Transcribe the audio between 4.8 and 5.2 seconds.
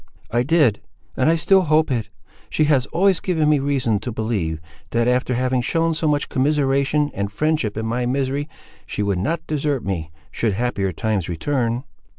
that